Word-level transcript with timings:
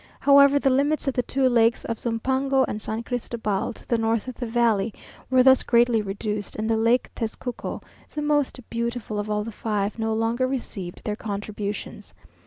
However, 0.19 0.57
the 0.57 0.71
limits 0.71 1.07
of 1.07 1.13
the 1.13 1.21
two 1.21 1.47
lakes 1.47 1.85
of 1.85 1.97
Zumpango 1.99 2.65
and 2.67 2.81
San 2.81 3.03
Cristobal, 3.03 3.71
to 3.73 3.87
the 3.87 3.99
north 3.99 4.27
of 4.27 4.33
the 4.33 4.47
valley, 4.47 4.91
were 5.29 5.43
thus 5.43 5.61
greatly 5.61 6.01
reduced, 6.01 6.55
and 6.55 6.67
the 6.67 6.75
lake 6.75 7.05
of 7.05 7.13
Tezcuco, 7.13 7.83
the 8.15 8.23
most 8.23 8.59
beautiful 8.71 9.19
of 9.19 9.29
all 9.29 9.43
the 9.43 9.51
five, 9.51 9.99
no 9.99 10.11
longer 10.15 10.47
received 10.47 11.03
their 11.03 11.15
contributions. 11.15 12.15